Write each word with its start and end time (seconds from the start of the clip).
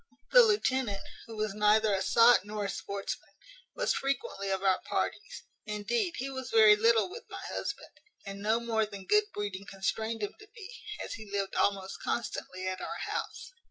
"The 0.31 0.41
lieutenant, 0.41 1.03
who 1.27 1.37
was 1.37 1.53
neither 1.53 1.93
a 1.93 2.01
sot 2.01 2.39
nor 2.43 2.65
a 2.65 2.69
sportsman, 2.71 3.35
was 3.75 3.93
frequently 3.93 4.49
of 4.49 4.63
our 4.63 4.79
parties; 4.81 5.43
indeed 5.67 6.15
he 6.17 6.27
was 6.27 6.49
very 6.49 6.75
little 6.75 7.07
with 7.07 7.25
my 7.29 7.43
husband, 7.49 7.99
and 8.25 8.41
no 8.41 8.59
more 8.59 8.87
than 8.87 9.05
good 9.05 9.25
breeding 9.31 9.67
constrained 9.69 10.23
him 10.23 10.33
to 10.39 10.47
be, 10.55 10.73
as 11.03 11.13
he 11.13 11.31
lived 11.31 11.53
almost 11.55 12.01
constantly 12.01 12.67
at 12.67 12.81
our 12.81 12.97
house. 13.11 13.51